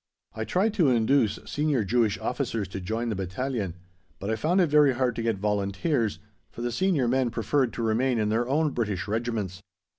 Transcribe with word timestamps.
I 0.33 0.45
tried 0.45 0.73
to 0.73 0.89
induce 0.89 1.37
Senior 1.45 1.83
Jewish 1.83 2.17
officers 2.17 2.67
to 2.69 2.81
join 2.81 3.09
the 3.09 3.15
Battalion, 3.15 3.75
but 4.19 4.31
I 4.31 4.35
found 4.35 4.59
it 4.59 4.65
very 4.65 4.95
hard 4.95 5.15
to 5.15 5.21
get 5.21 5.35
volunteers, 5.37 6.17
for 6.49 6.63
the 6.63 6.71
Senior 6.71 7.07
men 7.07 7.29
preferred 7.29 7.71
to 7.73 7.83
remain 7.83 8.17
in 8.17 8.29
their 8.29 8.49
own 8.49 8.71
British 8.71 9.07
Regiments. 9.07 9.61